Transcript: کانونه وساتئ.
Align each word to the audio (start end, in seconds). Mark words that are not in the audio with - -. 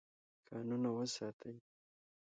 کانونه 0.47 0.89
وساتئ. 0.97 1.55